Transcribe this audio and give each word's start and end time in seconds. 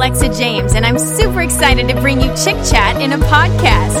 Alexa 0.00 0.30
James, 0.30 0.72
and 0.72 0.86
I'm 0.86 0.98
super 0.98 1.42
excited 1.42 1.86
to 1.88 1.94
bring 2.00 2.22
you 2.22 2.28
Chik 2.28 2.56
Chat 2.64 3.02
in 3.02 3.12
a 3.12 3.18
podcast. 3.18 4.00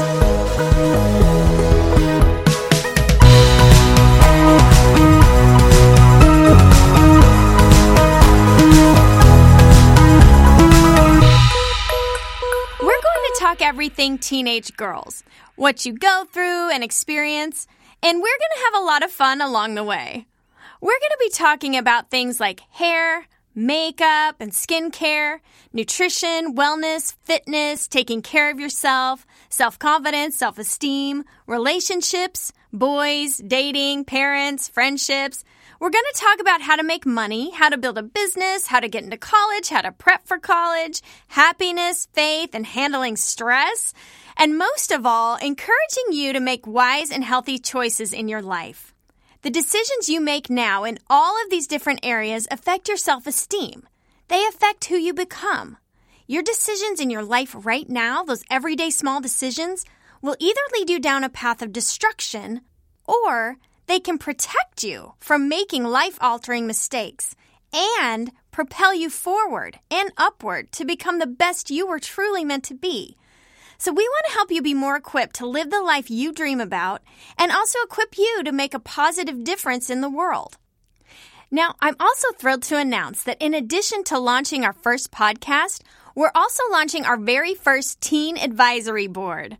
We're 12.80 12.86
going 12.88 13.02
to 13.02 13.36
talk 13.38 13.60
everything 13.60 14.16
teenage 14.16 14.74
girls, 14.78 15.22
what 15.56 15.84
you 15.84 15.92
go 15.92 16.24
through 16.32 16.70
and 16.70 16.82
experience, 16.82 17.66
and 18.02 18.16
we're 18.16 18.22
going 18.22 18.56
to 18.56 18.64
have 18.72 18.82
a 18.82 18.86
lot 18.86 19.04
of 19.04 19.10
fun 19.10 19.42
along 19.42 19.74
the 19.74 19.84
way. 19.84 20.24
We're 20.80 20.98
going 20.98 21.10
to 21.10 21.18
be 21.20 21.28
talking 21.28 21.76
about 21.76 22.08
things 22.08 22.40
like 22.40 22.60
hair, 22.70 23.26
makeup 23.54 24.36
and 24.40 24.52
skincare, 24.52 25.40
nutrition, 25.72 26.54
wellness, 26.54 27.14
fitness, 27.22 27.88
taking 27.88 28.22
care 28.22 28.50
of 28.50 28.60
yourself, 28.60 29.26
self 29.48 29.78
confidence, 29.78 30.36
self 30.36 30.58
esteem, 30.58 31.24
relationships, 31.46 32.52
boys, 32.72 33.38
dating, 33.38 34.04
parents, 34.04 34.68
friendships. 34.68 35.44
We're 35.80 35.90
going 35.90 36.04
to 36.12 36.20
talk 36.20 36.40
about 36.40 36.60
how 36.60 36.76
to 36.76 36.82
make 36.82 37.06
money, 37.06 37.50
how 37.52 37.70
to 37.70 37.78
build 37.78 37.96
a 37.96 38.02
business, 38.02 38.66
how 38.66 38.80
to 38.80 38.88
get 38.88 39.02
into 39.02 39.16
college, 39.16 39.70
how 39.70 39.80
to 39.80 39.92
prep 39.92 40.26
for 40.26 40.38
college, 40.38 41.00
happiness, 41.28 42.06
faith, 42.12 42.50
and 42.52 42.66
handling 42.66 43.16
stress. 43.16 43.94
And 44.36 44.58
most 44.58 44.92
of 44.92 45.06
all, 45.06 45.36
encouraging 45.36 46.12
you 46.12 46.34
to 46.34 46.40
make 46.40 46.66
wise 46.66 47.10
and 47.10 47.24
healthy 47.24 47.58
choices 47.58 48.12
in 48.12 48.28
your 48.28 48.42
life. 48.42 48.94
The 49.42 49.50
decisions 49.50 50.10
you 50.10 50.20
make 50.20 50.50
now 50.50 50.84
in 50.84 50.98
all 51.08 51.42
of 51.42 51.48
these 51.48 51.66
different 51.66 52.00
areas 52.02 52.46
affect 52.50 52.88
your 52.88 52.98
self 52.98 53.26
esteem. 53.26 53.88
They 54.28 54.44
affect 54.46 54.84
who 54.84 54.96
you 54.96 55.14
become. 55.14 55.78
Your 56.26 56.42
decisions 56.42 57.00
in 57.00 57.08
your 57.08 57.22
life 57.22 57.56
right 57.56 57.88
now, 57.88 58.22
those 58.22 58.44
everyday 58.50 58.90
small 58.90 59.18
decisions, 59.18 59.86
will 60.20 60.36
either 60.38 60.60
lead 60.74 60.90
you 60.90 61.00
down 61.00 61.24
a 61.24 61.30
path 61.30 61.62
of 61.62 61.72
destruction 61.72 62.60
or 63.06 63.56
they 63.86 63.98
can 63.98 64.18
protect 64.18 64.84
you 64.84 65.14
from 65.18 65.48
making 65.48 65.84
life 65.84 66.18
altering 66.20 66.66
mistakes 66.66 67.34
and 67.72 68.32
propel 68.50 68.94
you 68.94 69.08
forward 69.08 69.78
and 69.90 70.12
upward 70.18 70.70
to 70.72 70.84
become 70.84 71.18
the 71.18 71.26
best 71.26 71.70
you 71.70 71.86
were 71.86 71.98
truly 71.98 72.44
meant 72.44 72.64
to 72.64 72.74
be. 72.74 73.16
So, 73.80 73.92
we 73.92 74.06
want 74.06 74.26
to 74.26 74.34
help 74.34 74.50
you 74.50 74.60
be 74.60 74.74
more 74.74 74.94
equipped 74.94 75.36
to 75.36 75.46
live 75.46 75.70
the 75.70 75.80
life 75.80 76.10
you 76.10 76.34
dream 76.34 76.60
about 76.60 77.00
and 77.38 77.50
also 77.50 77.78
equip 77.82 78.18
you 78.18 78.42
to 78.44 78.52
make 78.52 78.74
a 78.74 78.78
positive 78.78 79.42
difference 79.42 79.88
in 79.88 80.02
the 80.02 80.10
world. 80.10 80.58
Now, 81.50 81.76
I'm 81.80 81.96
also 81.98 82.28
thrilled 82.32 82.62
to 82.64 82.76
announce 82.76 83.22
that 83.22 83.40
in 83.40 83.54
addition 83.54 84.04
to 84.04 84.18
launching 84.18 84.66
our 84.66 84.74
first 84.74 85.10
podcast, 85.10 85.80
we're 86.14 86.30
also 86.34 86.62
launching 86.70 87.06
our 87.06 87.16
very 87.16 87.54
first 87.54 88.02
teen 88.02 88.36
advisory 88.36 89.06
board. 89.06 89.56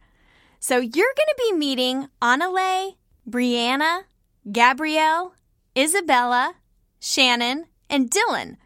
So, 0.59 0.77
you're 0.77 1.15
going 1.17 1.31
to 1.31 1.45
be 1.49 1.57
meeting 1.57 2.09
Anale, 2.21 2.97
Brianna, 3.27 4.03
Gabrielle, 4.53 5.33
Isabella, 5.75 6.57
Shannon, 6.99 7.69
and 7.89 8.11
Dylan. 8.11 8.59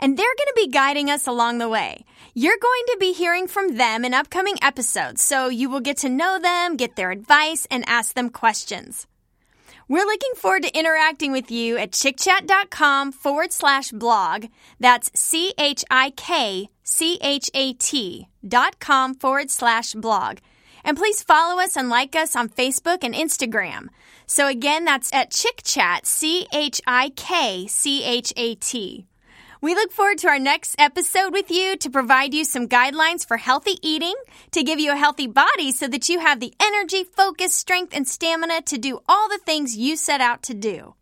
And 0.00 0.18
they're 0.18 0.26
going 0.36 0.48
to 0.48 0.52
be 0.56 0.68
guiding 0.68 1.08
us 1.10 1.28
along 1.28 1.58
the 1.58 1.68
way. 1.68 2.04
You're 2.38 2.58
going 2.60 2.82
to 2.88 2.98
be 3.00 3.14
hearing 3.14 3.46
from 3.46 3.78
them 3.78 4.04
in 4.04 4.12
upcoming 4.12 4.58
episodes, 4.60 5.22
so 5.22 5.48
you 5.48 5.70
will 5.70 5.80
get 5.80 5.96
to 5.98 6.10
know 6.10 6.38
them, 6.38 6.76
get 6.76 6.94
their 6.94 7.10
advice, 7.10 7.66
and 7.70 7.82
ask 7.88 8.14
them 8.14 8.28
questions. 8.28 9.06
We're 9.88 10.04
looking 10.04 10.34
forward 10.36 10.64
to 10.64 10.78
interacting 10.78 11.32
with 11.32 11.50
you 11.50 11.78
at 11.78 11.92
chikchat.com 11.92 13.12
forward 13.12 13.54
slash 13.54 13.90
blog. 13.90 14.48
That's 14.78 15.10
C 15.18 15.54
H 15.56 15.82
I 15.90 16.10
K 16.10 16.68
C 16.82 17.18
H 17.22 17.50
A 17.54 17.72
T 17.72 18.28
dot 18.46 18.80
com 18.80 19.14
forward 19.14 19.50
slash 19.50 19.94
blog. 19.94 20.36
And 20.84 20.94
please 20.94 21.22
follow 21.22 21.58
us 21.58 21.74
and 21.74 21.88
like 21.88 22.14
us 22.14 22.36
on 22.36 22.50
Facebook 22.50 22.98
and 23.02 23.14
Instagram. 23.14 23.88
So 24.26 24.46
again, 24.46 24.84
that's 24.84 25.10
at 25.14 25.30
ChikChat, 25.30 26.04
C 26.04 26.46
H 26.52 26.82
I 26.86 27.12
K 27.16 27.66
C 27.66 28.04
H 28.04 28.34
A 28.36 28.56
T. 28.56 29.06
We 29.60 29.74
look 29.74 29.92
forward 29.92 30.18
to 30.18 30.28
our 30.28 30.38
next 30.38 30.76
episode 30.78 31.32
with 31.32 31.50
you 31.50 31.76
to 31.78 31.90
provide 31.90 32.34
you 32.34 32.44
some 32.44 32.68
guidelines 32.68 33.26
for 33.26 33.36
healthy 33.36 33.78
eating, 33.82 34.14
to 34.50 34.62
give 34.62 34.78
you 34.78 34.92
a 34.92 34.96
healthy 34.96 35.26
body 35.26 35.72
so 35.72 35.88
that 35.88 36.08
you 36.08 36.20
have 36.20 36.40
the 36.40 36.52
energy, 36.60 37.04
focus, 37.04 37.54
strength, 37.54 37.94
and 37.96 38.06
stamina 38.06 38.62
to 38.62 38.78
do 38.78 39.00
all 39.08 39.28
the 39.28 39.38
things 39.38 39.76
you 39.76 39.96
set 39.96 40.20
out 40.20 40.42
to 40.44 40.54
do. 40.54 40.94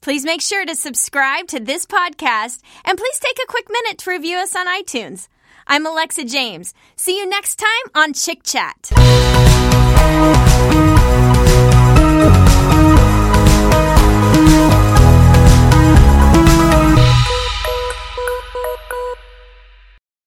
Please 0.00 0.24
make 0.24 0.40
sure 0.40 0.64
to 0.64 0.74
subscribe 0.74 1.46
to 1.48 1.60
this 1.60 1.84
podcast 1.84 2.60
and 2.84 2.96
please 2.96 3.18
take 3.18 3.38
a 3.42 3.50
quick 3.50 3.66
minute 3.70 3.98
to 3.98 4.10
review 4.10 4.38
us 4.38 4.56
on 4.56 4.66
iTunes. 4.66 5.28
I'm 5.66 5.84
Alexa 5.84 6.24
James. 6.24 6.72
See 6.96 7.18
you 7.18 7.28
next 7.28 7.56
time 7.56 7.92
on 7.94 8.14
Chik 8.14 8.42
Chat. 8.42 8.90